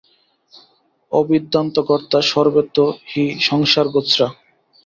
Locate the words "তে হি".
2.75-3.23